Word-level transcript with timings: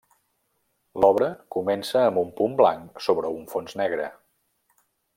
L'obra 1.03 1.27
comença 1.57 2.01
amb 2.05 2.21
un 2.23 2.31
punt 2.41 2.57
blanc 2.63 3.05
sobre 3.09 3.33
un 3.39 3.47
fons 3.55 3.79
negre. 3.83 4.09